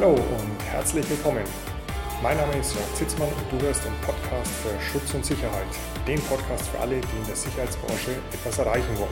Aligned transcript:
Hallo 0.00 0.14
und 0.14 0.64
herzlich 0.64 1.10
willkommen. 1.10 1.44
Mein 2.22 2.34
Name 2.38 2.56
ist 2.56 2.74
Jörg 2.74 2.94
Zitzmann 2.94 3.28
und 3.28 3.52
du 3.52 3.66
hörst 3.66 3.84
den 3.84 3.92
Podcast 4.00 4.50
für 4.50 4.80
Schutz 4.80 5.12
und 5.12 5.26
Sicherheit. 5.26 5.66
Den 6.08 6.18
Podcast 6.20 6.68
für 6.68 6.78
alle, 6.78 7.02
die 7.02 7.18
in 7.20 7.26
der 7.26 7.36
Sicherheitsbranche 7.36 8.12
etwas 8.32 8.58
erreichen 8.58 8.88
wollen. 8.96 9.10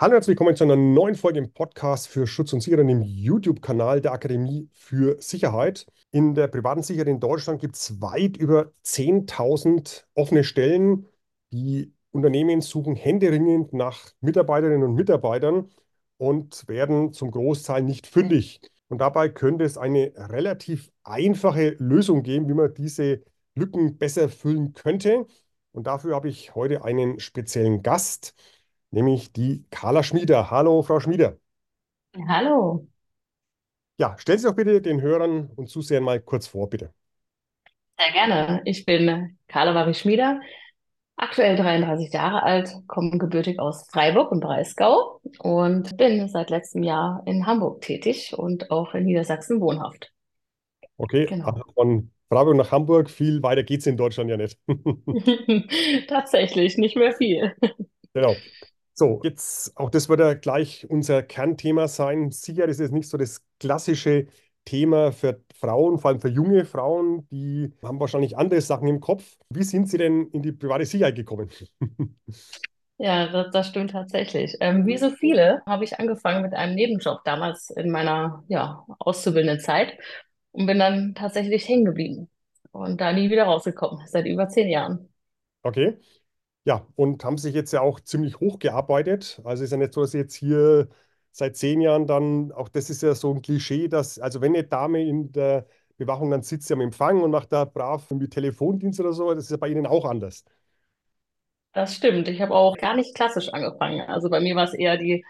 Hallo 0.00 0.10
und 0.10 0.14
herzlich 0.14 0.30
willkommen 0.30 0.56
zu 0.56 0.64
einer 0.64 0.74
neuen 0.74 1.14
Folge 1.14 1.38
im 1.38 1.52
Podcast 1.52 2.08
für 2.08 2.26
Schutz 2.26 2.52
und 2.52 2.60
Sicherheit 2.60 2.88
im 2.88 3.02
YouTube-Kanal 3.02 4.00
der 4.00 4.10
Akademie 4.10 4.68
für 4.72 5.22
Sicherheit. 5.22 5.86
In 6.10 6.34
der 6.34 6.48
privaten 6.48 6.82
Sicherheit 6.82 7.06
in 7.06 7.20
Deutschland 7.20 7.60
gibt 7.60 7.76
es 7.76 8.00
weit 8.00 8.36
über 8.36 8.72
10.000 8.84 10.06
offene 10.14 10.42
Stellen. 10.42 11.06
Die 11.52 11.94
Unternehmen 12.10 12.62
suchen 12.62 12.96
händeringend 12.96 13.72
nach 13.72 14.10
Mitarbeiterinnen 14.20 14.82
und 14.82 14.96
Mitarbeitern 14.96 15.70
und 16.18 16.66
werden 16.68 17.12
zum 17.12 17.30
Großteil 17.30 17.82
nicht 17.82 18.06
fündig. 18.06 18.60
Und 18.88 18.98
dabei 18.98 19.28
könnte 19.28 19.64
es 19.64 19.78
eine 19.78 20.12
relativ 20.16 20.90
einfache 21.02 21.76
Lösung 21.78 22.22
geben, 22.22 22.48
wie 22.48 22.54
man 22.54 22.72
diese 22.74 23.22
Lücken 23.54 23.98
besser 23.98 24.28
füllen 24.28 24.74
könnte. 24.74 25.26
Und 25.72 25.86
dafür 25.86 26.14
habe 26.14 26.28
ich 26.28 26.54
heute 26.54 26.84
einen 26.84 27.20
speziellen 27.20 27.82
Gast, 27.82 28.34
nämlich 28.90 29.32
die 29.32 29.64
Carla 29.70 30.02
Schmieder. 30.02 30.50
Hallo, 30.50 30.82
Frau 30.82 31.00
Schmieder. 31.00 31.38
Hallo. 32.28 32.86
Ja, 33.98 34.16
stellen 34.18 34.38
Sie 34.38 34.46
doch 34.46 34.54
bitte 34.54 34.80
den 34.82 35.00
Hörern 35.00 35.50
und 35.56 35.68
Zusehern 35.68 36.04
mal 36.04 36.20
kurz 36.20 36.46
vor, 36.46 36.68
bitte. 36.68 36.92
Sehr 37.98 38.12
gerne. 38.12 38.62
Ich 38.64 38.84
bin 38.84 39.38
Carla 39.48 39.72
Marie 39.72 39.94
Schmieder, 39.94 40.40
aktuell 41.16 41.56
33 41.56 42.12
Jahre 42.12 42.42
alt, 42.42 42.70
komme 42.86 43.18
gebürtig 43.18 43.58
aus 43.58 43.88
Freiburg 43.90 44.32
und 44.32 44.40
Breisgau 44.40 45.20
und 45.38 45.96
bin 45.96 46.28
seit 46.28 46.50
letztem 46.50 46.82
Jahr 46.82 47.22
in 47.26 47.46
Hamburg 47.46 47.80
tätig 47.82 48.34
und 48.36 48.70
auch 48.70 48.94
in 48.94 49.04
Niedersachsen 49.04 49.60
wohnhaft. 49.60 50.12
Okay, 50.98 51.26
Genau. 51.26 51.46
also 51.46 51.62
von 51.74 52.10
Freiburg 52.28 52.56
nach 52.56 52.72
Hamburg, 52.72 53.10
viel 53.10 53.42
weiter 53.42 53.62
geht 53.62 53.80
es 53.80 53.86
in 53.86 53.96
Deutschland 53.96 54.30
ja 54.30 54.36
nicht. 54.36 54.58
Tatsächlich, 56.08 56.76
nicht 56.78 56.96
mehr 56.96 57.12
viel. 57.12 57.54
Genau. 58.14 58.34
So, 58.94 59.20
jetzt 59.24 59.76
auch 59.76 59.90
das 59.90 60.08
wird 60.08 60.20
ja 60.20 60.34
gleich 60.34 60.86
unser 60.88 61.22
Kernthema 61.22 61.86
sein. 61.88 62.30
Sicher 62.30 62.66
ist 62.66 62.80
es 62.80 62.90
nicht 62.90 63.08
so 63.08 63.18
das 63.18 63.44
klassische 63.60 64.26
Thema 64.64 65.12
für 65.12 65.42
Frauen, 65.60 65.98
vor 65.98 66.10
allem 66.10 66.20
für 66.20 66.28
junge 66.28 66.64
Frauen, 66.64 67.26
die 67.30 67.72
haben 67.82 68.00
wahrscheinlich 68.00 68.36
andere 68.38 68.60
Sachen 68.60 68.88
im 68.88 69.00
Kopf. 69.00 69.36
Wie 69.50 69.62
sind 69.64 69.88
Sie 69.88 69.98
denn 69.98 70.28
in 70.28 70.42
die 70.42 70.52
private 70.52 70.84
Sicherheit 70.86 71.16
gekommen? 71.16 71.50
Ja, 72.98 73.26
das, 73.30 73.50
das 73.52 73.68
stimmt 73.68 73.90
tatsächlich. 73.90 74.56
Ähm, 74.60 74.86
wie 74.86 74.96
so 74.96 75.10
viele 75.10 75.62
habe 75.66 75.84
ich 75.84 75.98
angefangen 75.98 76.42
mit 76.42 76.54
einem 76.54 76.74
Nebenjob 76.74 77.22
damals 77.24 77.68
in 77.70 77.90
meiner 77.90 78.42
ja, 78.48 78.86
auszubildenden 78.98 79.60
Zeit 79.60 79.98
und 80.52 80.66
bin 80.66 80.78
dann 80.78 81.14
tatsächlich 81.14 81.68
hängen 81.68 81.84
geblieben 81.84 82.30
und 82.72 83.00
da 83.00 83.12
nie 83.12 83.30
wieder 83.30 83.44
rausgekommen, 83.44 84.06
seit 84.06 84.26
über 84.26 84.48
zehn 84.48 84.68
Jahren. 84.68 85.10
Okay. 85.62 85.98
Ja, 86.64 86.86
und 86.96 87.24
haben 87.24 87.38
sich 87.38 87.54
jetzt 87.54 87.72
ja 87.72 87.80
auch 87.82 88.00
ziemlich 88.00 88.40
hochgearbeitet. 88.40 89.40
Also 89.44 89.64
ist 89.64 89.72
ja 89.72 89.76
nicht 89.78 89.94
so, 89.94 90.02
dass 90.02 90.12
Sie 90.12 90.18
jetzt 90.18 90.34
hier 90.34 90.88
seit 91.36 91.56
zehn 91.56 91.80
Jahren 91.80 92.06
dann, 92.06 92.52
auch 92.52 92.68
das 92.68 92.90
ist 92.90 93.02
ja 93.02 93.14
so 93.14 93.32
ein 93.34 93.42
Klischee, 93.42 93.88
dass, 93.88 94.18
also 94.18 94.40
wenn 94.40 94.54
eine 94.54 94.64
Dame 94.64 95.02
in 95.06 95.32
der 95.32 95.66
Bewachung, 95.98 96.30
dann 96.30 96.42
sitzt 96.42 96.68
sie 96.68 96.74
am 96.74 96.80
Empfang 96.80 97.22
und 97.22 97.30
macht 97.30 97.52
da 97.52 97.64
brav 97.64 98.06
irgendwie 98.10 98.28
Telefondienst 98.28 99.00
oder 99.00 99.12
so, 99.12 99.32
das 99.34 99.44
ist 99.44 99.50
ja 99.50 99.56
bei 99.56 99.68
Ihnen 99.68 99.86
auch 99.86 100.04
anders. 100.04 100.44
Das 101.72 101.94
stimmt. 101.94 102.28
Ich 102.28 102.40
habe 102.40 102.54
auch 102.54 102.76
gar 102.78 102.96
nicht 102.96 103.14
klassisch 103.14 103.50
angefangen. 103.52 104.00
Also 104.02 104.30
bei 104.30 104.40
mir 104.40 104.56
war 104.56 104.64
es 104.64 104.72
eher 104.74 104.96
die, 104.96 105.24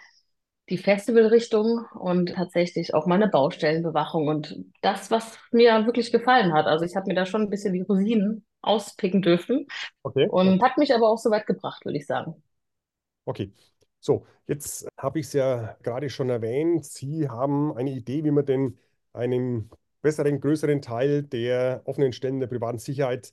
die 0.70 0.78
Festivalrichtung 0.78 1.86
und 1.98 2.34
tatsächlich 2.34 2.94
auch 2.94 3.06
meine 3.06 3.28
Baustellenbewachung 3.28 4.28
und 4.28 4.56
das, 4.82 5.10
was 5.10 5.38
mir 5.52 5.86
wirklich 5.86 6.12
gefallen 6.12 6.52
hat. 6.54 6.66
Also 6.66 6.84
ich 6.84 6.96
habe 6.96 7.08
mir 7.08 7.14
da 7.14 7.26
schon 7.26 7.42
ein 7.42 7.50
bisschen 7.50 7.74
die 7.74 7.82
Rosinen 7.82 8.46
auspicken 8.62 9.22
dürfen 9.22 9.66
Okay. 10.04 10.28
und 10.28 10.62
hat 10.62 10.78
mich 10.78 10.94
aber 10.94 11.08
auch 11.10 11.18
so 11.18 11.30
weit 11.30 11.46
gebracht, 11.46 11.84
würde 11.84 11.98
ich 11.98 12.06
sagen. 12.06 12.42
Okay. 13.26 13.50
So, 14.06 14.24
jetzt 14.46 14.86
habe 14.96 15.18
ich 15.18 15.26
es 15.26 15.32
ja 15.32 15.76
gerade 15.82 16.08
schon 16.10 16.30
erwähnt. 16.30 16.84
Sie 16.84 17.28
haben 17.28 17.76
eine 17.76 17.90
Idee, 17.90 18.22
wie 18.22 18.30
man 18.30 18.46
denn 18.46 18.78
einen 19.12 19.68
besseren, 20.00 20.40
größeren 20.40 20.80
Teil 20.80 21.24
der 21.24 21.82
offenen 21.86 22.12
Stellen 22.12 22.38
der 22.38 22.46
privaten 22.46 22.78
Sicherheit 22.78 23.32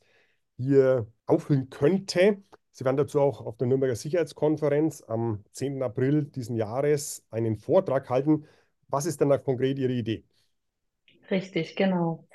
hier 0.57 1.06
auffüllen 1.28 1.69
könnte. 1.69 2.41
Sie 2.72 2.85
werden 2.85 2.97
dazu 2.97 3.22
auch 3.22 3.41
auf 3.41 3.56
der 3.57 3.67
Nürnberger 3.67 3.95
Sicherheitskonferenz 3.95 5.03
am 5.03 5.44
10. 5.51 5.83
April 5.83 6.23
diesen 6.25 6.56
Jahres 6.56 7.23
einen 7.29 7.56
Vortrag 7.56 8.09
halten. 8.09 8.47
Was 8.88 9.06
ist 9.06 9.22
denn 9.22 9.29
da 9.29 9.38
konkret 9.38 9.78
Ihre 9.78 9.94
Idee? 9.94 10.23
Richtig, 11.29 11.75
genau. 11.75 12.28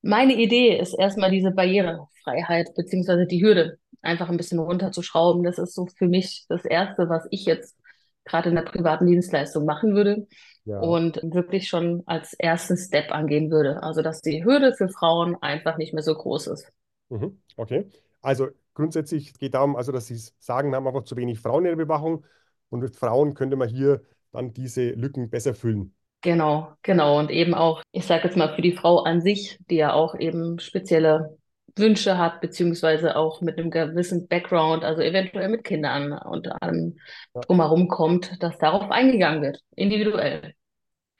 Meine 0.00 0.34
Idee 0.36 0.78
ist 0.78 0.94
erstmal 0.94 1.30
diese 1.30 1.50
Barrierefreiheit 1.50 2.74
beziehungsweise 2.74 3.26
die 3.26 3.42
Hürde 3.42 3.78
einfach 4.04 4.28
ein 4.28 4.36
bisschen 4.36 4.58
runterzuschrauben. 4.58 5.42
Das 5.44 5.58
ist 5.58 5.74
so 5.74 5.86
für 5.86 6.06
mich 6.06 6.46
das 6.48 6.64
Erste, 6.64 7.08
was 7.08 7.26
ich 7.30 7.44
jetzt 7.44 7.76
gerade 8.24 8.48
in 8.48 8.54
der 8.54 8.62
privaten 8.62 9.06
Dienstleistung 9.06 9.64
machen 9.64 9.94
würde 9.94 10.26
Ja. 10.64 10.80
und 10.80 11.20
wirklich 11.22 11.68
schon 11.68 12.02
als 12.06 12.32
ersten 12.34 12.76
Step 12.76 13.10
angehen 13.12 13.50
würde. 13.50 13.82
Also, 13.82 14.02
dass 14.02 14.22
die 14.22 14.44
Hürde 14.44 14.72
für 14.72 14.88
Frauen 14.88 15.36
einfach 15.42 15.76
nicht 15.76 15.92
mehr 15.92 16.02
so 16.02 16.14
groß 16.14 16.46
ist. 16.48 16.72
Mhm. 17.10 17.38
Okay. 17.56 17.86
Also 18.22 18.48
grundsätzlich 18.72 19.34
geht 19.38 19.54
darum, 19.54 19.76
also 19.76 19.92
dass 19.92 20.06
Sie 20.06 20.16
sagen, 20.38 20.70
wir 20.70 20.76
haben 20.76 20.86
einfach 20.86 21.04
zu 21.04 21.16
wenig 21.16 21.38
Frauen 21.40 21.64
in 21.66 21.76
der 21.76 21.84
Bewachung 21.84 22.24
und 22.70 22.80
mit 22.80 22.96
Frauen 22.96 23.34
könnte 23.34 23.56
man 23.56 23.68
hier 23.68 24.00
dann 24.32 24.52
diese 24.52 24.90
Lücken 24.90 25.28
besser 25.30 25.54
füllen. 25.54 25.94
Genau, 26.22 26.72
genau. 26.82 27.18
Und 27.18 27.30
eben 27.30 27.52
auch, 27.54 27.82
ich 27.92 28.06
sage 28.06 28.24
jetzt 28.24 28.36
mal 28.36 28.54
für 28.54 28.62
die 28.62 28.72
Frau 28.72 29.00
an 29.02 29.20
sich, 29.20 29.58
die 29.68 29.76
ja 29.76 29.92
auch 29.92 30.18
eben 30.18 30.58
spezielle 30.58 31.36
Wünsche 31.76 32.18
hat, 32.18 32.40
beziehungsweise 32.40 33.16
auch 33.16 33.40
mit 33.40 33.58
einem 33.58 33.70
gewissen 33.70 34.28
Background, 34.28 34.84
also 34.84 35.02
eventuell 35.02 35.48
mit 35.48 35.64
Kindern 35.64 36.12
und 36.12 36.48
allem 36.62 36.98
Ja. 37.34 37.40
drumherum 37.42 37.88
kommt, 37.88 38.42
dass 38.42 38.58
darauf 38.58 38.90
eingegangen 38.90 39.42
wird, 39.42 39.60
individuell. 39.74 40.54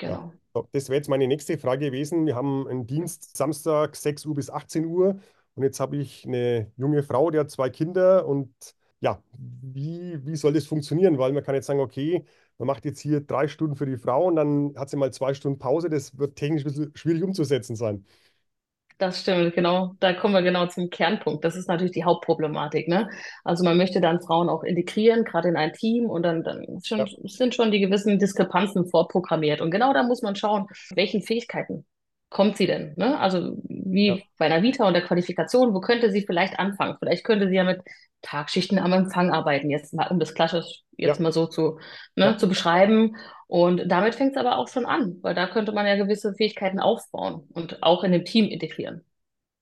Ja. 0.00 0.08
Genau. 0.08 0.32
So, 0.54 0.68
Das 0.72 0.88
wäre 0.88 0.96
jetzt 0.96 1.08
meine 1.08 1.26
nächste 1.26 1.58
Frage 1.58 1.86
gewesen. 1.86 2.26
Wir 2.26 2.34
haben 2.36 2.66
einen 2.68 2.86
Dienst 2.86 3.36
Samstag 3.36 3.96
6 3.96 4.24
Uhr 4.26 4.34
bis 4.34 4.50
18 4.50 4.84
Uhr 4.86 5.18
und 5.54 5.62
jetzt 5.62 5.80
habe 5.80 5.96
ich 5.96 6.24
eine 6.26 6.72
junge 6.76 7.02
Frau, 7.02 7.30
die 7.30 7.38
hat 7.38 7.50
zwei 7.50 7.70
Kinder 7.70 8.26
und 8.26 8.52
ja, 9.00 9.22
wie, 9.38 10.18
wie 10.24 10.36
soll 10.36 10.52
das 10.52 10.66
funktionieren? 10.66 11.18
Weil 11.18 11.32
man 11.32 11.42
kann 11.44 11.54
jetzt 11.54 11.66
sagen, 11.66 11.80
okay, 11.80 12.24
man 12.58 12.66
macht 12.68 12.84
jetzt 12.84 13.00
hier 13.00 13.20
drei 13.20 13.48
Stunden 13.48 13.76
für 13.76 13.86
die 13.86 13.96
Frau 13.98 14.26
und 14.26 14.36
dann 14.36 14.74
hat 14.76 14.88
sie 14.90 14.96
mal 14.96 15.12
zwei 15.12 15.34
Stunden 15.34 15.58
Pause. 15.58 15.90
Das 15.90 16.16
wird 16.18 16.36
technisch 16.36 16.62
ein 16.64 16.68
bisschen 16.72 16.92
schwierig 16.96 17.22
umzusetzen 17.22 17.76
sein. 17.76 18.06
Das 18.98 19.20
stimmt, 19.20 19.54
genau. 19.54 19.96
Da 19.98 20.12
kommen 20.12 20.34
wir 20.34 20.42
genau 20.42 20.66
zum 20.66 20.88
Kernpunkt. 20.88 21.44
Das 21.44 21.56
ist 21.56 21.68
natürlich 21.68 21.92
die 21.92 22.04
Hauptproblematik, 22.04 22.86
ne? 22.86 23.08
Also 23.42 23.64
man 23.64 23.76
möchte 23.76 24.00
dann 24.00 24.20
Frauen 24.20 24.48
auch 24.48 24.62
integrieren, 24.62 25.24
gerade 25.24 25.48
in 25.48 25.56
ein 25.56 25.72
Team, 25.72 26.06
und 26.08 26.22
dann, 26.22 26.44
dann 26.44 26.80
schon, 26.84 26.98
Ja, 27.00 27.06
sind 27.24 27.54
schon 27.56 27.72
die 27.72 27.80
gewissen 27.80 28.20
Diskrepanzen 28.20 28.86
vorprogrammiert. 28.86 29.60
Und 29.60 29.72
genau 29.72 29.92
da 29.92 30.04
muss 30.04 30.22
man 30.22 30.36
schauen, 30.36 30.68
welchen 30.94 31.22
Fähigkeiten 31.22 31.84
kommt 32.34 32.56
sie 32.56 32.66
denn, 32.66 32.94
ne? 32.96 33.18
Also 33.20 33.38
ja, 33.38 33.54
wie 33.68 34.24
bei 34.38 34.46
einer 34.46 34.62
Vita 34.62 34.86
und 34.86 34.94
der 34.94 35.04
Qualifikation, 35.04 35.72
wo 35.72 35.80
könnte 35.80 36.10
sie 36.10 36.22
vielleicht 36.26 36.58
anfangen? 36.58 36.96
Vielleicht 36.98 37.24
könnte 37.24 37.48
sie 37.48 37.54
ja 37.54 37.62
mit 37.62 37.80
Tagschichten 38.22 38.80
am 38.80 38.92
Empfang 38.92 39.30
arbeiten, 39.30 39.70
jetzt 39.70 39.94
mal, 39.94 40.08
um 40.08 40.18
das 40.18 40.34
klassisch 40.34 40.82
jetzt 40.96 41.18
ja, 41.18 41.22
mal 41.22 41.30
so 41.30 41.46
zu, 41.46 41.78
ja. 42.16 42.32
ne, 42.32 42.36
zu 42.36 42.48
beschreiben. 42.48 43.16
Und 43.46 43.86
damit 43.86 44.16
fängt 44.16 44.32
es 44.32 44.36
aber 44.36 44.58
auch 44.58 44.66
schon 44.66 44.84
an, 44.84 45.18
weil 45.22 45.36
da 45.36 45.46
könnte 45.46 45.70
man 45.70 45.86
ja 45.86 45.94
gewisse 45.94 46.34
Fähigkeiten 46.34 46.80
aufbauen 46.80 47.46
und 47.52 47.84
auch 47.84 48.02
in 48.02 48.10
dem 48.10 48.24
Team 48.24 48.46
integrieren. 48.46 49.04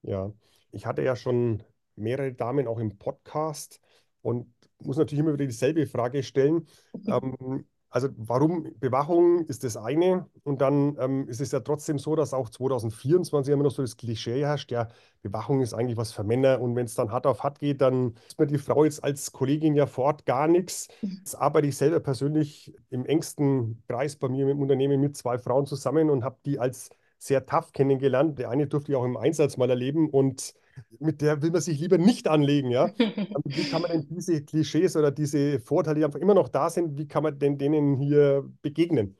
Ja, 0.01 0.31
ich 0.71 0.87
hatte 0.87 1.03
ja 1.03 1.15
schon 1.15 1.61
mehrere 1.95 2.33
Damen 2.33 2.67
auch 2.67 2.79
im 2.79 2.97
Podcast 2.97 3.79
und 4.23 4.51
muss 4.79 4.97
natürlich 4.97 5.19
immer 5.19 5.33
wieder 5.33 5.45
dieselbe 5.45 5.85
Frage 5.85 6.23
stellen. 6.23 6.65
Ähm, 7.07 7.67
also 7.93 8.09
warum 8.17 8.73
Bewachung 8.79 9.45
ist 9.45 9.63
das 9.63 9.77
eine 9.77 10.25
und 10.43 10.61
dann 10.61 10.97
ähm, 10.99 11.27
ist 11.27 11.39
es 11.41 11.51
ja 11.51 11.59
trotzdem 11.59 11.99
so, 11.99 12.15
dass 12.15 12.33
auch 12.33 12.49
2024 12.49 13.53
immer 13.53 13.61
noch 13.61 13.71
so 13.71 13.83
das 13.83 13.97
Klischee 13.97 14.41
herrscht, 14.41 14.71
ja, 14.71 14.87
Bewachung 15.21 15.61
ist 15.61 15.75
eigentlich 15.75 15.95
was 15.95 16.11
für 16.11 16.23
Männer 16.23 16.59
und 16.59 16.75
wenn 16.75 16.85
es 16.85 16.95
dann 16.95 17.11
hart 17.11 17.27
auf 17.27 17.43
hart 17.43 17.59
geht, 17.59 17.81
dann 17.81 18.15
ist 18.27 18.39
mir 18.39 18.47
die 18.47 18.57
Frau 18.57 18.83
jetzt 18.83 19.03
als 19.03 19.31
Kollegin 19.31 19.75
ja 19.75 19.85
vor 19.85 20.05
Ort 20.05 20.25
gar 20.25 20.47
nichts. 20.47 20.87
Jetzt 21.01 21.35
arbeite 21.35 21.67
ich 21.67 21.77
selber 21.77 21.99
persönlich 21.99 22.73
im 22.89 23.05
engsten 23.05 23.83
Kreis 23.87 24.15
bei 24.15 24.27
mir 24.27 24.49
im 24.49 24.59
Unternehmen 24.59 24.99
mit 24.99 25.15
zwei 25.15 25.37
Frauen 25.37 25.67
zusammen 25.67 26.09
und 26.09 26.23
habe 26.23 26.37
die 26.47 26.57
als 26.57 26.89
sehr 27.19 27.45
tough 27.45 27.73
kennengelernt. 27.73 28.39
Der 28.39 28.49
eine 28.49 28.65
durfte 28.65 28.91
ich 28.91 28.95
auch 28.95 29.05
im 29.05 29.17
Einsatz 29.17 29.55
mal 29.57 29.69
erleben 29.69 30.09
und 30.09 30.55
mit 30.99 31.21
der 31.21 31.41
will 31.41 31.51
man 31.51 31.61
sich 31.61 31.79
lieber 31.79 31.97
nicht 31.97 32.27
anlegen, 32.27 32.71
ja. 32.71 32.93
Wie 33.45 33.65
kann 33.65 33.81
man 33.81 33.91
denn 33.91 34.07
diese 34.09 34.43
Klischees 34.43 34.95
oder 34.95 35.11
diese 35.11 35.59
Vorteile, 35.59 35.99
die 35.99 36.05
einfach 36.05 36.19
immer 36.19 36.33
noch 36.35 36.49
da 36.49 36.69
sind, 36.69 36.97
wie 36.97 37.07
kann 37.07 37.23
man 37.23 37.37
denn 37.39 37.57
denen 37.57 37.97
hier 37.97 38.43
begegnen? 38.61 39.17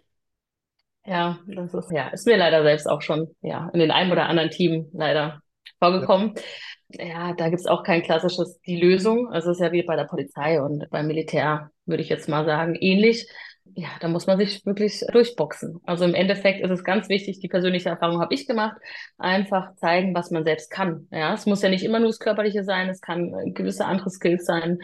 Ja, 1.05 1.39
das 1.47 1.73
ist, 1.73 1.91
ja, 1.91 2.07
ist 2.09 2.25
mir 2.27 2.37
leider 2.37 2.63
selbst 2.63 2.87
auch 2.87 3.01
schon, 3.01 3.27
ja, 3.41 3.69
in 3.73 3.79
den 3.79 3.91
einem 3.91 4.11
oder 4.11 4.27
anderen 4.29 4.49
Team 4.51 4.87
leider 4.93 5.41
Ja, 5.97 6.07
vorgekommen. 6.07 6.33
Ja, 6.89 7.33
da 7.33 7.49
gibt's 7.49 7.65
auch 7.65 7.83
kein 7.83 8.03
klassisches 8.03 8.59
die 8.65 8.79
Lösung. 8.79 9.27
Also 9.29 9.51
es 9.51 9.57
ist 9.57 9.63
ja 9.63 9.71
wie 9.71 9.83
bei 9.83 9.95
der 9.97 10.05
Polizei 10.05 10.61
und 10.61 10.89
beim 10.91 11.07
Militär, 11.07 11.71
würde 11.85 12.03
ich 12.03 12.09
jetzt 12.09 12.29
mal 12.29 12.45
sagen, 12.45 12.75
ähnlich. 12.75 13.27
Ja, 13.75 13.89
da 13.99 14.07
muss 14.07 14.27
man 14.27 14.37
sich 14.37 14.65
wirklich 14.65 15.03
durchboxen. 15.11 15.79
Also 15.85 16.05
im 16.05 16.13
Endeffekt 16.13 16.63
ist 16.63 16.69
es 16.69 16.83
ganz 16.83 17.09
wichtig, 17.09 17.39
die 17.39 17.47
persönliche 17.47 17.89
Erfahrung 17.89 18.19
habe 18.19 18.33
ich 18.33 18.47
gemacht, 18.47 18.77
einfach 19.17 19.75
zeigen, 19.75 20.13
was 20.13 20.31
man 20.31 20.43
selbst 20.43 20.69
kann. 20.69 21.07
Ja, 21.11 21.33
es 21.33 21.45
muss 21.45 21.61
ja 21.61 21.69
nicht 21.69 21.83
immer 21.83 21.99
nur 21.99 22.09
das 22.09 22.19
Körperliche 22.19 22.63
sein, 22.63 22.89
es 22.89 23.01
kann 23.01 23.31
gewisse 23.53 23.85
andere 23.85 24.09
Skills 24.09 24.45
sein, 24.45 24.79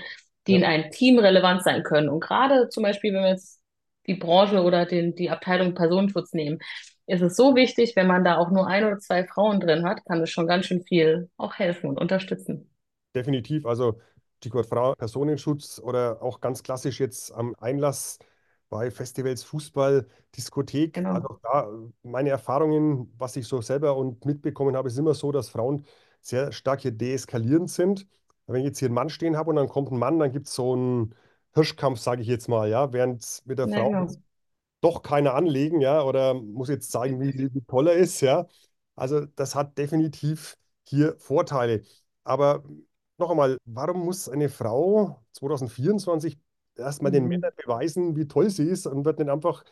die 0.48 0.54
ja. 0.54 0.58
in 0.60 0.64
einem 0.64 0.92
Team 0.92 1.20
relevant 1.20 1.64
sein 1.64 1.84
können. 1.84 2.10
Und 2.10 2.22
gerade 2.22 2.70
zum 2.70 2.84
Beispiel, 2.84 3.14
wenn 3.14 3.24
wir 3.24 3.30
jetzt 3.30 3.62
die 4.08 4.16
Branche 4.16 4.64
oder 4.64 4.86
den, 4.86 5.14
die 5.14 5.30
Abteilung 5.30 5.76
Personenschutz 5.76 6.34
nehmen, 6.34 6.60
ist 7.06 7.22
es 7.22 7.36
so 7.36 7.56
wichtig, 7.56 7.96
wenn 7.96 8.08
man 8.08 8.24
da 8.24 8.38
auch 8.38 8.50
nur 8.50 8.68
ein 8.68 8.86
oder 8.86 9.00
zwei 9.00 9.26
Frauen 9.26 9.60
drin 9.60 9.84
hat, 9.84 10.06
kann 10.06 10.22
es 10.22 10.30
schon 10.30 10.48
ganz 10.48 10.66
schön 10.66 10.84
viel 10.84 11.30
auch 11.38 11.56
helfen 11.56 11.90
und 11.90 12.00
unterstützen. 12.00 12.72
Definitiv. 13.16 13.66
Also 13.66 14.00
Stichwort 14.38 14.68
Frau, 14.68 14.94
Personenschutz 14.94 15.80
oder 15.84 16.22
auch 16.22 16.40
ganz 16.40 16.64
klassisch 16.64 17.00
jetzt 17.00 17.34
am 17.34 17.56
Einlass 17.60 18.20
bei 18.70 18.92
Festivals, 18.92 19.44
Fußball, 19.44 20.08
Diskothek. 20.36 20.94
Genau. 20.94 21.14
Also 21.14 21.40
da 21.42 21.70
meine 22.04 22.30
Erfahrungen, 22.30 23.12
was 23.18 23.36
ich 23.36 23.48
so 23.48 23.62
selber 23.62 23.98
und 23.98 24.26
mitbekommen 24.26 24.76
habe, 24.76 24.88
ist 24.88 24.98
immer 24.98 25.14
so, 25.14 25.32
dass 25.32 25.50
Frauen 25.50 25.86
sehr 26.22 26.52
stark 26.52 26.82
hier 26.82 26.92
deeskalierend 26.92 27.70
sind. 27.70 28.08
Wenn 28.48 28.62
ich 28.62 28.66
jetzt 28.66 28.80
hier 28.80 28.88
einen 28.88 28.96
Mann 28.96 29.10
stehen 29.10 29.38
habe 29.38 29.50
und 29.52 29.56
dann 29.58 29.70
kommt 29.70 29.92
ein 29.92 30.00
Mann, 30.00 30.20
dann 30.20 30.32
gibt 30.32 30.48
es 30.48 30.56
so 30.56 30.74
einen 30.74 31.16
Hirschkampf, 31.54 32.00
sage 32.00 32.22
ich 32.22 32.28
jetzt 32.28 32.48
mal, 32.48 32.70
ja, 32.70 32.94
während 32.94 33.42
mit 33.46 33.60
der 33.60 33.68
ja, 33.68 33.76
Frau 33.78 33.90
genau. 33.90 34.08
doch 34.82 35.02
keiner 35.02 35.34
anlegen, 35.36 35.82
ja, 35.82 36.04
oder 36.04 36.34
muss 36.34 36.70
jetzt 36.70 36.92
zeigen, 36.92 37.20
wie, 37.20 37.54
wie 37.54 37.62
toll 37.62 37.88
er 37.88 37.96
ist, 37.96 38.22
ja. 38.22 38.48
Also 38.96 39.26
das 39.26 39.56
hat 39.56 39.78
definitiv 39.78 40.58
hier 40.88 41.16
Vorteile. 41.20 41.84
Aber 42.24 42.64
noch 43.18 43.30
einmal, 43.32 43.58
warum 43.66 44.06
muss 44.06 44.30
eine 44.30 44.50
Frau 44.50 45.20
2024 45.34 46.40
erstmal 46.80 47.12
den 47.12 47.24
mhm. 47.24 47.30
Männern 47.30 47.52
beweisen, 47.56 48.16
wie 48.16 48.28
toll 48.28 48.50
sie 48.50 48.68
ist 48.68 48.88
und 48.88 49.06
wird 49.06 49.20
nicht 49.20 49.30
einfach 49.30 49.64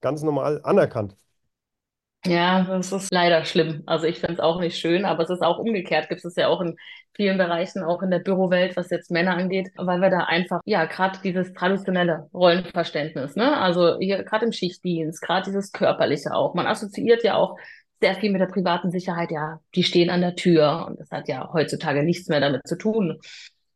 ganz 0.00 0.22
normal 0.22 0.60
anerkannt. 0.64 1.16
Ja, 2.24 2.62
das 2.62 2.92
ist 2.92 3.12
leider 3.12 3.44
schlimm. 3.44 3.82
Also 3.86 4.06
ich 4.06 4.20
finde 4.20 4.34
es 4.34 4.40
auch 4.40 4.60
nicht 4.60 4.78
schön, 4.78 5.04
aber 5.04 5.24
es 5.24 5.30
ist 5.30 5.42
auch 5.42 5.58
umgekehrt. 5.58 6.08
Gibt 6.08 6.24
es 6.24 6.36
ja 6.36 6.46
auch 6.46 6.60
in 6.60 6.76
vielen 7.14 7.36
Bereichen, 7.36 7.82
auch 7.82 8.00
in 8.00 8.10
der 8.10 8.20
Bürowelt, 8.20 8.76
was 8.76 8.90
jetzt 8.90 9.10
Männer 9.10 9.36
angeht, 9.36 9.70
weil 9.76 10.00
wir 10.00 10.08
da 10.08 10.20
einfach, 10.20 10.60
ja, 10.64 10.84
gerade 10.84 11.18
dieses 11.24 11.52
traditionelle 11.52 12.28
Rollenverständnis, 12.32 13.34
ne? 13.34 13.56
Also 13.60 13.98
hier 13.98 14.22
gerade 14.22 14.46
im 14.46 14.52
Schichtdienst, 14.52 15.20
gerade 15.20 15.46
dieses 15.46 15.72
körperliche 15.72 16.32
auch. 16.32 16.54
Man 16.54 16.68
assoziiert 16.68 17.24
ja 17.24 17.34
auch 17.34 17.56
sehr 18.00 18.14
viel 18.14 18.30
mit 18.30 18.40
der 18.40 18.46
privaten 18.46 18.92
Sicherheit, 18.92 19.32
ja, 19.32 19.60
die 19.74 19.82
stehen 19.82 20.10
an 20.10 20.20
der 20.20 20.36
Tür 20.36 20.86
und 20.88 21.00
das 21.00 21.10
hat 21.10 21.28
ja 21.28 21.52
heutzutage 21.52 22.04
nichts 22.04 22.28
mehr 22.28 22.40
damit 22.40 22.66
zu 22.66 22.76
tun. 22.78 23.20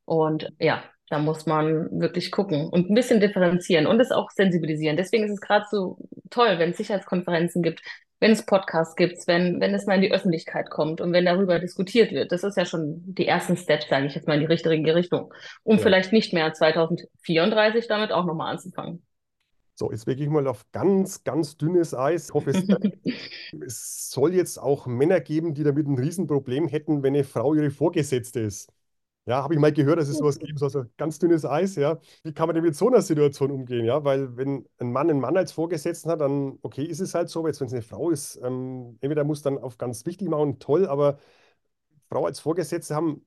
Und 0.05 0.53
ja, 0.61 0.85
da 1.09 1.19
muss 1.19 1.47
man 1.47 2.01
wirklich 2.01 2.31
gucken 2.31 2.69
und 2.69 2.91
ein 2.91 2.95
bisschen 2.95 3.21
differenzieren 3.21 3.87
und 3.87 4.01
es 4.01 4.11
auch 4.11 4.31
sensibilisieren. 4.31 4.97
Deswegen 4.97 5.25
ist 5.25 5.33
es 5.33 5.41
gerade 5.41 5.67
so 5.71 5.99
toll, 6.31 6.59
wenn 6.59 6.71
es 6.71 6.77
Sicherheitskonferenzen 6.77 7.63
gibt, 7.63 7.83
wenn 8.19 8.33
es 8.33 8.47
Podcasts 8.47 8.97
gibt, 8.97 9.27
wenn, 9.27 9.61
wenn 9.61 9.75
es 9.75 9.87
mal 9.87 9.95
in 9.95 10.01
die 10.01 10.13
Öffentlichkeit 10.13 10.71
kommt 10.71 11.01
und 11.01 11.13
wenn 11.13 11.27
darüber 11.27 11.59
diskutiert 11.59 12.13
wird. 12.13 12.33
Das 12.33 12.45
ist 12.45 12.57
ja 12.57 12.65
schon 12.65 13.03
die 13.07 13.27
ersten 13.27 13.57
Steps, 13.57 13.89
sage 13.89 14.07
ich 14.07 14.15
jetzt 14.15 14.27
mal, 14.27 14.35
in 14.35 14.41
die 14.41 14.47
richtige 14.47 14.95
Richtung, 14.95 15.33
um 15.63 15.77
ja. 15.77 15.83
vielleicht 15.83 16.13
nicht 16.13 16.33
mehr 16.33 16.53
2034 16.53 17.87
damit 17.89 18.13
auch 18.13 18.25
nochmal 18.25 18.53
anzufangen. 18.53 19.03
So, 19.79 19.91
jetzt 19.91 20.07
wirklich 20.07 20.31
mal 20.31 20.47
auf 20.47 20.65
ganz, 20.73 21.23
ganz 21.23 21.59
dünnes 21.59 21.95
Eis. 21.95 22.29
Ich 22.29 22.35
hoffe, 22.35 22.51
es, 22.51 22.65
es 23.61 24.11
soll 24.11 24.35
jetzt 24.35 24.57
auch 24.57 24.87
Männer 24.87 25.21
geben, 25.21 25.53
die 25.53 25.65
damit 25.65 25.87
ein 25.87 25.99
Riesenproblem 25.99 26.67
hätten, 26.67 27.03
wenn 27.03 27.15
eine 27.15 27.25
Frau 27.25 27.53
ihre 27.53 27.71
Vorgesetzte 27.71 28.41
ist. 28.41 28.73
Ja, 29.29 29.43
habe 29.43 29.55
ich 29.55 29.61
mal 29.61 29.73
gehört, 29.73 29.99
dass 29.99 30.07
es 30.09 30.19
sowas 30.19 30.39
geben 30.39 30.57
soll, 30.57 30.71
so 30.71 30.85
ganz 30.97 31.19
dünnes 31.19 31.45
Eis, 31.45 31.75
ja. 31.75 31.99
Wie 32.23 32.33
kann 32.33 32.47
man 32.47 32.55
denn 32.55 32.63
mit 32.63 32.77
so 32.77 32.87
einer 32.87 33.03
Situation 33.03 33.51
umgehen, 33.51 33.85
ja? 33.85 34.05
Weil 34.05 34.37
wenn 34.37 34.69
ein 34.79 34.93
Mann 34.93 35.11
einen 35.11 35.19
Mann 35.19 35.37
als 35.37 35.51
Vorgesetzten 35.51 36.11
hat, 36.11 36.21
dann 36.21 36.59
okay, 36.63 36.85
ist 36.85 37.01
es 37.01 37.13
halt 37.13 37.29
so, 37.29 37.41
aber 37.41 37.49
jetzt 37.49 37.61
wenn 37.61 37.67
es 37.67 37.73
eine 37.73 37.83
Frau 37.83 38.11
ist, 38.11 38.37
ähm, 38.45 38.99
entweder 39.01 39.25
muss 39.25 39.43
dann 39.43 39.59
auf 39.59 39.79
ganz 39.79 40.07
wichtig 40.07 40.29
machen, 40.29 40.61
toll, 40.61 40.87
aber 40.87 41.19
Frau 42.09 42.27
als 42.27 42.41
Vorgesetzte 42.41 42.95
haben 42.95 43.27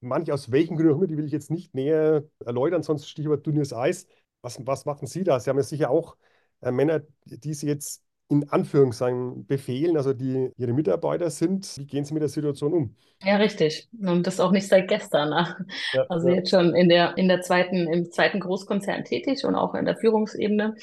manche 0.00 0.34
aus 0.34 0.50
welchen 0.52 0.76
Gründen 0.76 0.92
auch 0.94 0.98
immer, 0.98 1.06
die 1.08 1.16
will 1.18 1.26
ich 1.26 1.32
jetzt 1.32 1.50
nicht 1.50 1.74
näher 1.74 2.24
erläutern, 2.44 2.82
sonst 2.82 3.08
Stichwort 3.08 3.46
dünnes 3.46 3.72
Eis. 3.72 4.06
Was, 4.42 4.64
was 4.66 4.84
machen 4.86 5.06
Sie 5.08 5.24
da? 5.24 5.40
Sie 5.40 5.50
haben 5.50 5.58
ja 5.58 5.64
sicher 5.64 5.90
auch 5.90 6.16
äh, 6.62 6.72
Männer, 6.72 7.02
die 7.26 7.54
Sie 7.54 7.66
jetzt 7.68 8.04
in 8.28 8.48
Anführungszeichen 8.50 9.46
befehlen, 9.46 9.96
also 9.96 10.12
die 10.12 10.50
ihre 10.56 10.72
Mitarbeiter 10.72 11.30
sind. 11.30 11.76
Wie 11.78 11.86
gehen 11.86 12.04
Sie 12.04 12.12
mit 12.12 12.20
der 12.20 12.28
Situation 12.28 12.72
um? 12.72 12.94
Ja, 13.22 13.36
richtig. 13.36 13.88
Und 14.00 14.26
das 14.26 14.38
auch 14.38 14.52
nicht 14.52 14.68
seit 14.68 14.88
gestern. 14.88 15.30
Ne? 15.30 15.66
Ja, 15.92 16.04
also 16.08 16.28
ja. 16.28 16.36
jetzt 16.36 16.50
schon 16.50 16.74
in 16.74 16.88
der, 16.88 17.16
in 17.16 17.28
der 17.28 17.40
zweiten, 17.40 17.88
im 17.88 18.10
zweiten 18.10 18.40
Großkonzern 18.40 19.04
tätig 19.04 19.44
und 19.44 19.54
auch 19.54 19.74
in 19.74 19.86
der 19.86 19.96
Führungsebene. 19.96 20.74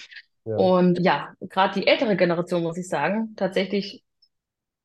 Ja. 0.45 0.55
Und 0.55 0.99
ja, 0.99 1.33
gerade 1.39 1.79
die 1.79 1.87
ältere 1.87 2.15
Generation, 2.15 2.63
muss 2.63 2.77
ich 2.77 2.87
sagen, 2.87 3.33
tatsächlich 3.35 4.03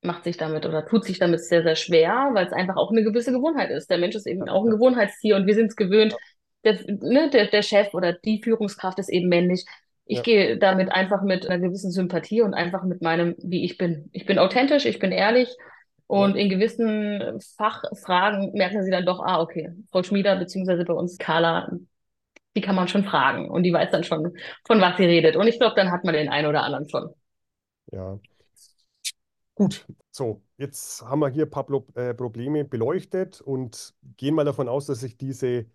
macht 0.03 0.25
sich 0.25 0.37
damit 0.37 0.65
oder 0.65 0.87
tut 0.87 1.05
sich 1.05 1.19
damit 1.19 1.41
sehr, 1.41 1.63
sehr 1.63 1.77
schwer, 1.77 2.31
weil 2.33 2.47
es 2.47 2.53
einfach 2.53 2.77
auch 2.77 2.91
eine 2.91 3.03
gewisse 3.03 3.33
Gewohnheit 3.33 3.71
ist. 3.71 3.91
Der 3.91 3.99
Mensch 3.99 4.17
ist 4.17 4.27
eben 4.27 4.49
auch 4.49 4.65
ein 4.65 4.71
Gewohnheitstier 4.71 5.37
und 5.37 5.47
wir 5.47 5.55
sind 5.55 5.67
es 5.67 5.77
gewöhnt, 5.77 6.17
der, 6.65 6.79
ne, 6.87 7.31
der, 7.31 7.47
der 7.47 7.63
Chef 7.63 7.93
oder 7.95 8.13
die 8.13 8.43
Führungskraft 8.43 8.99
ist 8.99 9.11
eben 9.11 9.29
männlich. 9.29 9.65
Ich 10.11 10.17
ja. 10.17 10.23
gehe 10.25 10.59
damit 10.59 10.91
einfach 10.91 11.23
mit 11.23 11.49
einer 11.49 11.65
gewissen 11.65 11.93
Sympathie 11.93 12.43
und 12.43 12.53
einfach 12.53 12.83
mit 12.83 13.01
meinem, 13.01 13.37
wie 13.39 13.65
ich 13.65 13.79
bin. 13.79 14.11
Ich 14.13 14.27
bin 14.27 14.41
authentisch, 14.41 14.85
ich 14.85 14.99
bin 14.99 15.13
ehrlich 15.13 15.57
und 16.09 16.35
ja. 16.35 16.43
in 16.43 16.49
gewissen 16.49 17.41
Fachfragen 17.57 18.51
merken 18.55 18.83
sie 18.83 18.91
dann 18.91 19.07
doch, 19.07 19.21
ah, 19.21 19.41
okay, 19.41 19.71
Frau 19.93 20.03
Schmieder 20.03 20.35
beziehungsweise 20.35 20.85
bei 20.85 20.95
uns 20.95 21.17
Carla, 21.17 21.71
die 22.57 22.61
kann 22.61 22.75
man 22.75 22.89
schon 22.89 23.05
fragen 23.05 23.49
und 23.49 23.63
die 23.63 23.73
weiß 23.73 23.93
dann 23.93 24.03
schon, 24.03 24.37
von 24.67 24.81
was 24.81 24.97
sie 24.97 25.05
redet. 25.05 25.37
Und 25.37 25.47
ich 25.47 25.61
glaube, 25.61 25.77
dann 25.77 25.93
hat 25.93 26.03
man 26.03 26.15
den 26.15 26.29
einen 26.29 26.49
oder 26.49 26.65
anderen 26.65 26.89
schon. 26.89 27.11
Ja. 27.93 28.19
Gut, 29.55 29.87
so, 30.11 30.43
jetzt 30.57 31.03
haben 31.03 31.21
wir 31.21 31.29
hier 31.29 31.45
ein 31.45 31.51
paar 31.51 31.69
äh, 31.95 32.15
Probleme 32.15 32.65
beleuchtet 32.65 33.41
und 33.41 33.95
gehen 34.17 34.35
mal 34.35 34.45
davon 34.45 34.69
aus, 34.69 34.87
dass 34.87 34.99
sich 34.99 35.17
diese 35.17 35.67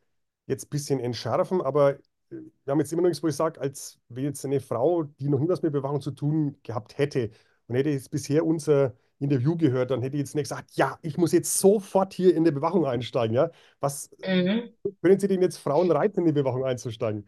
jetzt 0.45 0.65
ein 0.65 0.69
bisschen 0.71 0.99
entschärfen, 0.99 1.61
aber 1.61 1.99
wir 2.29 2.71
haben 2.71 2.79
jetzt 2.79 2.91
immer 2.91 3.01
noch 3.01 3.09
nichts, 3.09 3.23
wo 3.23 3.27
ich 3.27 3.35
sage, 3.35 3.59
als 3.61 3.99
wenn 4.09 4.25
jetzt 4.25 4.45
eine 4.45 4.59
Frau, 4.59 5.03
die 5.03 5.29
noch 5.29 5.39
nie 5.39 5.47
was 5.47 5.61
mit 5.61 5.73
Bewachung 5.73 6.01
zu 6.01 6.11
tun 6.11 6.57
gehabt 6.63 6.97
hätte 6.97 7.29
und 7.67 7.75
hätte 7.75 7.89
jetzt 7.89 8.11
bisher 8.11 8.45
unser 8.45 8.93
Interview 9.19 9.55
gehört, 9.55 9.91
dann 9.91 10.01
hätte 10.01 10.17
ich 10.17 10.21
jetzt 10.21 10.35
nicht 10.35 10.45
gesagt, 10.45 10.71
ja, 10.75 10.97
ich 11.01 11.17
muss 11.17 11.31
jetzt 11.31 11.57
sofort 11.57 12.13
hier 12.13 12.35
in 12.35 12.43
die 12.43 12.51
Bewachung 12.51 12.85
einsteigen. 12.85 13.35
Ja? 13.35 13.49
Was 13.79 14.09
mhm. 14.25 14.69
können 15.01 15.19
Sie 15.19 15.27
denn 15.27 15.41
jetzt 15.41 15.57
Frauen 15.57 15.89
reiten, 15.91 16.21
in 16.21 16.25
die 16.25 16.31
Bewachung 16.33 16.65
einzusteigen? 16.65 17.25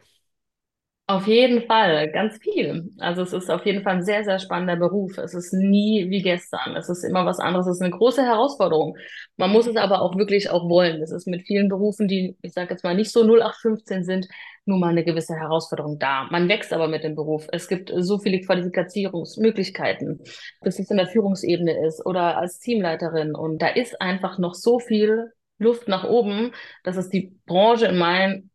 Auf 1.10 1.26
jeden 1.26 1.66
Fall, 1.68 2.12
ganz 2.12 2.38
viel. 2.38 2.92
Also 2.98 3.22
es 3.22 3.32
ist 3.32 3.50
auf 3.50 3.66
jeden 3.66 3.82
Fall 3.82 3.96
ein 3.96 4.04
sehr, 4.04 4.26
sehr 4.26 4.40
spannender 4.40 4.76
Beruf. 4.76 5.18
Es 5.18 5.34
ist 5.34 5.54
nie 5.54 6.10
wie 6.10 6.22
gestern. 6.22 6.76
Es 6.76 6.90
ist 6.90 7.06
immer 7.06 7.26
was 7.26 7.40
anderes. 7.40 7.66
Es 7.66 7.78
ist 7.78 7.82
eine 7.82 7.96
große 7.96 8.22
Herausforderung. 8.24 8.98
Man 9.38 9.52
muss 9.52 9.68
es 9.68 9.78
aber 9.78 10.02
auch 10.02 10.18
wirklich 10.18 10.50
auch 10.50 10.68
wollen. 10.68 11.02
Es 11.02 11.12
ist 11.12 11.26
mit 11.26 11.48
vielen 11.48 11.70
Berufen, 11.70 12.10
die, 12.10 12.36
ich 12.42 12.52
sage 12.52 12.72
jetzt 12.72 12.84
mal, 12.84 12.94
nicht 12.94 13.14
so 13.14 13.22
0815 13.24 14.04
sind, 14.04 14.28
nun 14.66 14.82
mal 14.82 14.90
eine 14.90 15.06
gewisse 15.06 15.36
Herausforderung 15.36 15.98
da. 15.98 16.28
Man 16.30 16.50
wächst 16.50 16.74
aber 16.74 16.90
mit 16.90 17.06
dem 17.06 17.16
Beruf. 17.16 17.48
Es 17.54 17.70
gibt 17.70 17.90
so 17.96 18.20
viele 18.20 18.42
Qualifikationsmöglichkeiten, 18.42 20.20
bis 20.62 20.78
es 20.78 20.92
in 20.92 20.98
der 20.98 21.08
Führungsebene 21.08 21.88
ist 21.88 22.06
oder 22.06 22.38
als 22.38 22.60
Teamleiterin. 22.60 23.34
Und 23.34 23.62
da 23.62 23.70
ist 23.70 24.02
einfach 24.02 24.40
noch 24.40 24.56
so 24.56 24.80
viel 24.80 25.32
Luft 25.58 25.88
nach 25.88 26.04
oben, 26.04 26.52
dass 26.84 26.98
es 26.98 27.08
die 27.08 27.34
Branche 27.46 27.86
in 27.86 27.98
meinen 27.98 28.52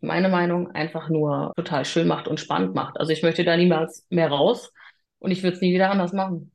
meine 0.00 0.28
Meinung 0.28 0.70
einfach 0.72 1.08
nur 1.08 1.52
total 1.56 1.84
schön 1.84 2.06
macht 2.06 2.28
und 2.28 2.40
spannend 2.40 2.74
macht. 2.74 2.98
Also 2.98 3.12
ich 3.12 3.22
möchte 3.22 3.44
da 3.44 3.56
niemals 3.56 4.06
mehr 4.10 4.28
raus 4.28 4.72
und 5.18 5.30
ich 5.30 5.42
würde 5.42 5.56
es 5.56 5.62
nie 5.62 5.72
wieder 5.74 5.90
anders 5.90 6.12
machen. 6.12 6.52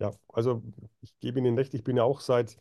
Ja, 0.00 0.10
also 0.28 0.62
ich 1.00 1.18
gebe 1.20 1.38
Ihnen 1.38 1.56
recht, 1.56 1.74
ich 1.74 1.84
bin 1.84 1.96
ja 1.96 2.02
auch 2.02 2.20
seit 2.20 2.56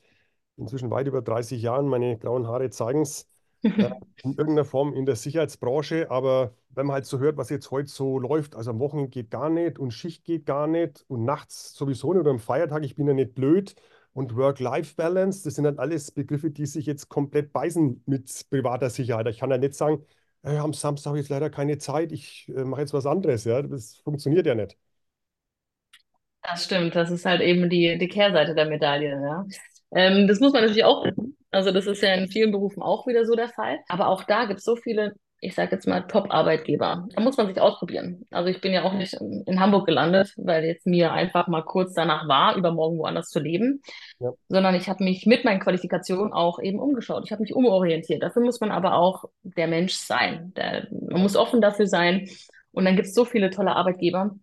inzwischen 0.57 0.91
weit 0.91 1.07
über 1.07 1.21
30 1.21 1.61
Jahren, 1.61 1.87
meine 1.87 2.17
grauen 2.17 2.47
Haare 2.47 2.69
zeigen 2.69 3.01
es, 3.01 3.27
äh, 3.63 3.89
in 4.23 4.31
irgendeiner 4.31 4.65
Form 4.65 4.93
in 4.93 5.05
der 5.05 5.15
Sicherheitsbranche. 5.15 6.09
Aber 6.11 6.53
wenn 6.69 6.85
man 6.85 6.95
halt 6.95 7.05
so 7.05 7.19
hört, 7.19 7.37
was 7.37 7.49
jetzt 7.49 7.71
heute 7.71 7.89
so 7.89 8.19
läuft, 8.19 8.55
also 8.55 8.71
am 8.71 8.79
Wochenende 8.79 9.09
geht 9.09 9.31
gar 9.31 9.49
nicht 9.49 9.79
und 9.79 9.91
Schicht 9.91 10.23
geht 10.23 10.45
gar 10.45 10.67
nicht 10.67 11.03
und 11.07 11.25
nachts 11.25 11.73
sowieso 11.73 12.13
nicht 12.13 12.21
oder 12.21 12.31
am 12.31 12.39
Feiertag, 12.39 12.83
ich 12.83 12.95
bin 12.95 13.07
ja 13.07 13.13
nicht 13.13 13.33
blöd 13.33 13.75
und 14.13 14.35
Work-Life-Balance, 14.35 15.43
das 15.43 15.55
sind 15.55 15.65
halt 15.65 15.79
alles 15.79 16.11
Begriffe, 16.11 16.51
die 16.51 16.65
sich 16.65 16.85
jetzt 16.85 17.09
komplett 17.09 17.53
beißen 17.53 18.03
mit 18.05 18.29
privater 18.49 18.89
Sicherheit. 18.89 19.27
Ich 19.27 19.39
kann 19.39 19.51
ja 19.51 19.57
nicht 19.57 19.75
sagen, 19.75 20.05
äh, 20.43 20.57
am 20.57 20.73
Samstag 20.73 21.11
habe 21.11 21.19
ich 21.19 21.29
leider 21.29 21.49
keine 21.49 21.77
Zeit, 21.77 22.11
ich 22.11 22.47
äh, 22.49 22.63
mache 22.63 22.81
jetzt 22.81 22.93
was 22.93 23.05
anderes. 23.05 23.45
Ja? 23.45 23.61
Das 23.61 23.97
funktioniert 24.03 24.45
ja 24.45 24.55
nicht. 24.55 24.77
Das 26.43 26.65
stimmt, 26.65 26.95
das 26.95 27.11
ist 27.11 27.25
halt 27.25 27.41
eben 27.41 27.69
die, 27.69 27.97
die 27.97 28.07
Kehrseite 28.07 28.55
der 28.55 28.65
Medaille. 28.65 29.11
Ja? 29.21 29.45
Ähm, 29.93 30.27
das 30.27 30.39
muss 30.39 30.53
man 30.53 30.63
natürlich 30.63 30.83
auch. 30.83 31.05
Also 31.51 31.71
das 31.71 31.85
ist 31.85 32.01
ja 32.01 32.13
in 32.15 32.29
vielen 32.29 32.51
Berufen 32.51 32.81
auch 32.81 33.07
wieder 33.07 33.25
so 33.25 33.35
der 33.35 33.49
Fall. 33.49 33.79
Aber 33.87 34.07
auch 34.07 34.23
da 34.23 34.45
gibt 34.45 34.59
es 34.59 34.65
so 34.65 34.75
viele 34.75 35.13
ich 35.43 35.55
sage 35.55 35.71
jetzt 35.71 35.87
mal, 35.87 36.01
Top-Arbeitgeber. 36.01 37.07
Da 37.13 37.21
muss 37.21 37.35
man 37.35 37.47
sich 37.47 37.59
ausprobieren. 37.59 38.27
Also 38.29 38.49
ich 38.49 38.61
bin 38.61 38.73
ja 38.73 38.83
auch 38.83 38.93
nicht 38.93 39.13
in 39.13 39.59
Hamburg 39.59 39.87
gelandet, 39.87 40.33
weil 40.37 40.63
jetzt 40.63 40.85
mir 40.85 41.11
einfach 41.11 41.47
mal 41.47 41.63
kurz 41.63 41.93
danach 41.93 42.27
war, 42.27 42.55
übermorgen 42.55 42.99
woanders 42.99 43.29
zu 43.29 43.39
leben, 43.39 43.81
ja. 44.19 44.31
sondern 44.49 44.75
ich 44.75 44.87
habe 44.87 45.03
mich 45.03 45.25
mit 45.25 45.43
meinen 45.43 45.59
Qualifikationen 45.59 46.31
auch 46.31 46.59
eben 46.59 46.79
umgeschaut. 46.79 47.23
Ich 47.25 47.31
habe 47.31 47.41
mich 47.41 47.55
umorientiert. 47.55 48.21
Dafür 48.21 48.43
muss 48.43 48.59
man 48.59 48.69
aber 48.69 48.93
auch 48.93 49.25
der 49.41 49.67
Mensch 49.67 49.93
sein. 49.93 50.53
Der, 50.55 50.87
man 50.91 51.23
muss 51.23 51.35
offen 51.35 51.59
dafür 51.59 51.87
sein 51.87 52.29
Und 52.71 52.85
dann 52.85 52.95
gibt 52.95 53.07
es 53.07 53.15
so 53.15 53.25
viele 53.25 53.49
tolle 53.49 53.75
Arbeitgeber, 53.75 54.35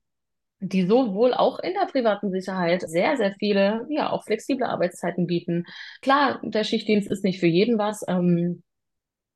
die 0.58 0.84
sowohl 0.84 1.32
auch 1.32 1.60
in 1.60 1.74
der 1.74 1.86
privaten 1.86 2.32
Sicherheit 2.32 2.82
sehr, 2.82 3.16
sehr 3.16 3.36
viele, 3.38 3.86
ja, 3.88 4.10
auch 4.10 4.24
flexible 4.24 4.66
Arbeitszeiten 4.66 5.28
bieten. 5.28 5.64
Klar, 6.02 6.40
der 6.42 6.64
Schichtdienst 6.64 7.08
ist 7.08 7.22
nicht 7.22 7.38
für 7.38 7.46
jeden 7.46 7.78
was, 7.78 8.04
ähm, 8.08 8.64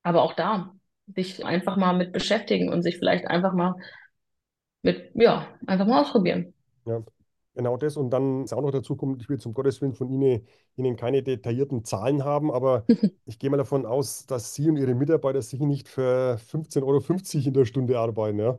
aber 0.02 0.22
auch 0.22 0.32
da 0.32 0.72
sich 1.14 1.44
einfach 1.44 1.76
mal 1.76 1.92
mit 1.94 2.12
beschäftigen 2.12 2.68
und 2.70 2.82
sich 2.82 2.98
vielleicht 2.98 3.26
einfach 3.26 3.52
mal 3.54 3.74
mit, 4.82 5.10
ja, 5.14 5.46
einfach 5.66 5.86
mal 5.86 6.00
ausprobieren. 6.02 6.54
Ja, 6.84 7.02
genau 7.54 7.76
das. 7.76 7.96
Und 7.96 8.10
dann 8.10 8.44
ist 8.44 8.52
auch 8.52 8.60
noch 8.62 8.70
dazu 8.72 8.96
kommt, 8.96 9.22
ich 9.22 9.28
will 9.28 9.38
zum 9.38 9.54
Gottes 9.54 9.80
Willen 9.80 9.94
von 9.94 10.08
Ihnen, 10.10 10.46
Ihnen 10.76 10.96
keine 10.96 11.22
detaillierten 11.22 11.84
Zahlen 11.84 12.24
haben, 12.24 12.50
aber 12.50 12.86
ich 13.24 13.38
gehe 13.38 13.50
mal 13.50 13.56
davon 13.56 13.86
aus, 13.86 14.26
dass 14.26 14.54
Sie 14.54 14.68
und 14.68 14.76
Ihre 14.76 14.94
Mitarbeiter 14.94 15.42
sicher 15.42 15.66
nicht 15.66 15.88
für 15.88 16.38
15,50 16.38 17.38
Euro 17.38 17.48
in 17.48 17.54
der 17.54 17.64
Stunde 17.64 17.98
arbeiten. 17.98 18.38
Ja? 18.38 18.58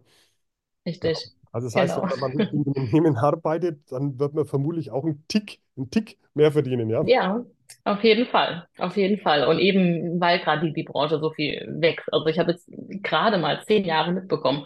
Ja. 1.01 1.42
Also 1.53 1.67
das 1.67 1.77
heißt, 1.77 1.95
Genau. 1.95 2.09
wenn 2.09 2.19
man 2.19 2.35
mit 2.35 2.51
einem 2.51 2.63
Unternehmen 2.63 3.17
arbeitet, 3.17 3.91
dann 3.91 4.19
wird 4.19 4.35
man 4.35 4.45
vermutlich 4.47 4.91
auch 4.91 5.05
einen 5.05 5.25
Tick, 5.29 5.61
einen 5.77 5.91
Tick 5.91 6.19
mehr 6.35 6.51
verdienen, 6.51 6.89
ja? 6.91 7.05
Ja, 7.05 7.43
auf 7.83 8.03
jeden 8.03 8.27
Fall. 8.27 8.67
Auf 8.77 8.95
jeden 8.97 9.19
Fall. 9.21 9.45
Und 9.47 9.59
eben, 9.59 10.19
weil 10.21 10.39
gerade 10.39 10.65
die, 10.67 10.73
die 10.73 10.83
Branche 10.83 11.19
so 11.19 11.31
viel 11.31 11.65
wächst. 11.81 12.11
Also 12.13 12.27
ich 12.27 12.39
habe 12.39 12.51
jetzt 12.51 12.69
gerade 13.03 13.37
mal 13.37 13.61
zehn 13.65 13.85
Jahre 13.85 14.11
mitbekommen. 14.13 14.65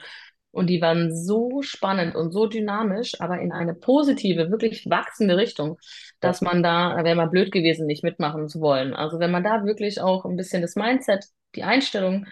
Und 0.51 0.67
die 0.67 0.81
waren 0.81 1.15
so 1.15 1.61
spannend 1.61 2.15
und 2.15 2.31
so 2.31 2.47
dynamisch, 2.47 3.19
aber 3.21 3.39
in 3.39 3.51
eine 3.51 3.75
positive, 3.75 4.49
wirklich 4.51 4.89
wachsende 4.89 5.37
Richtung, 5.37 5.77
dass 6.19 6.41
man 6.41 6.63
da, 6.63 7.03
wäre 7.03 7.15
mal 7.15 7.27
blöd 7.29 7.51
gewesen, 7.51 7.85
nicht 7.85 8.03
mitmachen 8.03 8.47
zu 8.49 8.59
wollen. 8.61 8.93
Also 8.95 9.19
wenn 9.19 9.31
man 9.31 9.43
da 9.43 9.65
wirklich 9.65 10.01
auch 10.01 10.25
ein 10.25 10.35
bisschen 10.35 10.63
das 10.63 10.75
Mindset, 10.75 11.25
die 11.55 11.63
Einstellung 11.63 12.25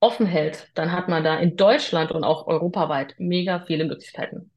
offen 0.00 0.26
hält, 0.26 0.70
dann 0.74 0.92
hat 0.92 1.08
man 1.08 1.24
da 1.24 1.38
in 1.38 1.56
Deutschland 1.56 2.12
und 2.12 2.24
auch 2.24 2.46
europaweit 2.46 3.14
mega 3.18 3.64
viele 3.66 3.84
Möglichkeiten. 3.84 4.50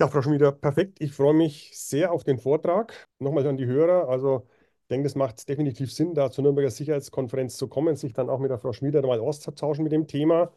Ja, 0.00 0.08
Frau 0.08 0.22
Schmieder, 0.22 0.50
perfekt. 0.50 1.00
Ich 1.00 1.12
freue 1.12 1.34
mich 1.34 1.70
sehr 1.78 2.10
auf 2.12 2.24
den 2.24 2.38
Vortrag. 2.38 3.08
Nochmal 3.20 3.46
an 3.46 3.56
die 3.56 3.66
Hörer. 3.66 4.08
Also, 4.08 4.48
ich 4.82 4.88
denke, 4.88 5.06
es 5.06 5.14
macht 5.14 5.48
definitiv 5.48 5.92
Sinn, 5.92 6.14
da 6.14 6.30
zur 6.32 6.42
Nürnberger 6.42 6.70
Sicherheitskonferenz 6.70 7.56
zu 7.56 7.68
kommen, 7.68 7.94
sich 7.94 8.12
dann 8.12 8.28
auch 8.28 8.40
mit 8.40 8.50
der 8.50 8.58
Frau 8.58 8.72
Schmieder 8.72 9.02
mal 9.06 9.20
auszutauschen 9.20 9.84
mit 9.84 9.92
dem 9.92 10.06
Thema. 10.08 10.52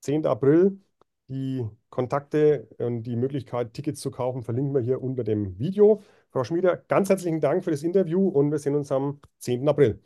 10. 0.00 0.30
April. 0.30 0.80
Die 1.28 1.66
Kontakte 1.90 2.66
und 2.78 3.02
die 3.02 3.14
Möglichkeit, 3.16 3.74
Tickets 3.74 4.00
zu 4.00 4.10
kaufen, 4.10 4.42
verlinken 4.42 4.74
wir 4.74 4.80
hier 4.80 5.02
unter 5.02 5.22
dem 5.24 5.58
Video. 5.58 6.02
Frau 6.30 6.42
Schmieder, 6.44 6.78
ganz 6.78 7.10
herzlichen 7.10 7.40
Dank 7.40 7.64
für 7.64 7.70
das 7.70 7.82
Interview 7.82 8.28
und 8.28 8.50
wir 8.50 8.58
sehen 8.58 8.74
uns 8.74 8.90
am 8.90 9.20
10. 9.38 9.68
April. 9.68 10.02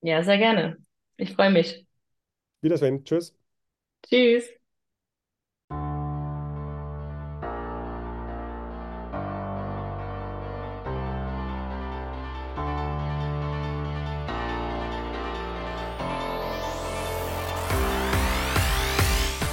Ja, 0.00 0.22
sehr 0.22 0.38
gerne. 0.38 0.76
Ich 1.16 1.34
freue 1.34 1.50
mich. 1.50 1.85
Wiedersehen. 2.66 3.04
Tschüss. 3.04 3.32
Tschüss. 4.04 4.44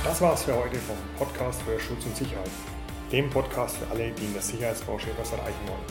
Das 0.03 0.21
war's 0.21 0.43
für 0.43 0.55
heute 0.55 0.77
vom 0.77 0.95
Podcast 1.17 1.61
für 1.61 1.79
Schutz 1.79 2.05
und 2.05 2.15
Sicherheit, 2.15 2.49
dem 3.11 3.29
Podcast 3.29 3.77
für 3.77 3.87
alle, 3.91 4.11
die 4.11 4.25
in 4.25 4.33
der 4.33 4.41
Sicherheitsbranche 4.41 5.11
etwas 5.11 5.31
erreichen 5.33 5.67
wollen. 5.67 5.85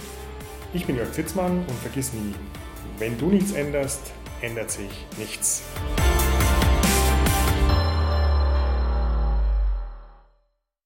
Ich 0.74 0.86
bin 0.86 0.96
Jörg 0.96 1.12
Zitzmann 1.12 1.58
und 1.58 1.78
vergiss 1.82 2.12
nie, 2.12 2.34
wenn 2.98 3.16
du 3.18 3.26
nichts 3.26 3.52
änderst, 3.52 4.12
ändert 4.40 4.70
sich 4.70 5.06
nichts. 5.18 5.62